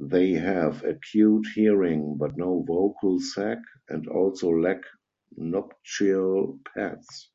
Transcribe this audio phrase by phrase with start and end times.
[0.00, 3.58] They have acute hearing, but no vocal sac,
[3.90, 4.80] and also lack
[5.36, 7.30] nuptial pads.